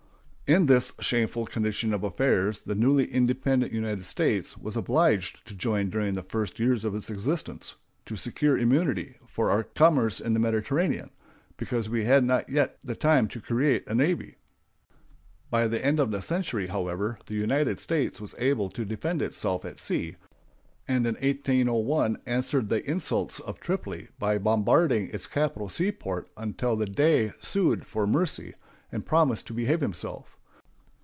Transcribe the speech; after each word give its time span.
In 0.53 0.65
this 0.65 0.91
shameful 0.99 1.45
condition 1.45 1.93
of 1.93 2.03
affairs 2.03 2.59
the 2.65 2.75
newly 2.75 3.05
independent 3.05 3.71
United 3.71 4.05
States 4.05 4.57
was 4.57 4.75
obliged 4.75 5.47
to 5.47 5.55
join 5.55 5.89
during 5.89 6.13
the 6.13 6.23
first 6.23 6.59
years 6.59 6.83
of 6.83 6.93
its 6.93 7.09
existence, 7.09 7.77
to 8.05 8.17
secure 8.17 8.57
immunity 8.57 9.15
for 9.25 9.49
our 9.49 9.63
commerce 9.63 10.19
in 10.19 10.33
the 10.33 10.41
Mediterranean, 10.41 11.09
because 11.55 11.87
we 11.87 12.03
had 12.03 12.25
not 12.25 12.49
yet 12.49 12.77
had 12.85 12.99
time 12.99 13.29
to 13.29 13.39
create 13.39 13.87
a 13.87 13.95
navy. 13.95 14.35
By 15.49 15.69
the 15.69 15.85
end 15.85 16.01
of 16.01 16.11
the 16.11 16.21
century, 16.21 16.67
however, 16.67 17.17
the 17.27 17.35
United 17.35 17.79
States 17.79 18.19
was 18.19 18.35
able 18.37 18.67
to 18.71 18.83
defend 18.83 19.21
itself 19.21 19.63
at 19.63 19.79
sea, 19.79 20.17
and 20.85 21.07
in 21.07 21.13
1801 21.15 22.17
answered 22.25 22.67
the 22.67 22.85
insults 22.91 23.39
of 23.39 23.61
Tripoli 23.61 24.09
by 24.19 24.37
bombarding 24.37 25.07
its 25.11 25.27
capital 25.27 25.69
seaport 25.69 26.27
until 26.35 26.75
the 26.75 26.87
dey 26.87 27.31
sued 27.39 27.85
for 27.85 28.05
mercy 28.05 28.53
and 28.91 29.05
promised 29.05 29.47
to 29.47 29.53
behave 29.53 29.79
himself. 29.79 30.37